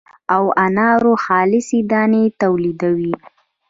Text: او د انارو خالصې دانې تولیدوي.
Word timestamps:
او 0.35 0.43
د 0.51 0.55
انارو 0.65 1.13
خالصې 1.25 1.79
دانې 1.91 2.23
تولیدوي. 2.41 3.13